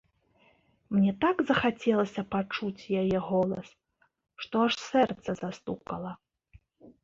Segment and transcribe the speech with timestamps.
[0.95, 3.67] Мне так захацелася пачуць яе голас,
[4.47, 6.11] што аж сэрца застукала.